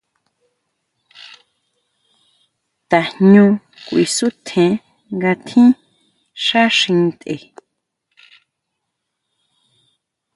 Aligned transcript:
Tajñú 2.89 3.45
kuisutjen 3.85 4.73
nga 5.15 5.31
tjín 5.45 5.69
xá 6.45 6.63
xi 6.77 6.91
ntʼe. 7.07 7.35